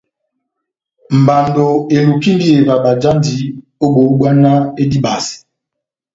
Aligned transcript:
Mbando 1.19 1.65
elukindi 1.97 2.43
iyeva 2.47 2.75
bajanji 2.85 3.37
ó 3.83 3.85
bohó 3.93 4.09
bbwá 4.13 4.29
náh 4.41 4.59
edibase. 4.83 5.35